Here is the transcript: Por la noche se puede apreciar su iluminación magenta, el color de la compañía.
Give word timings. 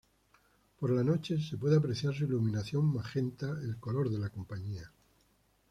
Por 0.79 0.89
la 0.89 1.03
noche 1.03 1.39
se 1.39 1.57
puede 1.59 1.77
apreciar 1.77 2.15
su 2.15 2.23
iluminación 2.23 2.91
magenta, 2.91 3.55
el 3.61 3.77
color 3.77 4.09
de 4.09 4.17
la 4.17 4.29
compañía. 4.29 4.91